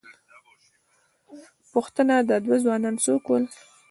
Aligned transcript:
پوښتنه، 1.71 2.15
دا 2.29 2.37
دوه 2.45 2.57
ځوانان 2.63 2.95
څوک 3.05 3.23
ول؟ 3.27 3.43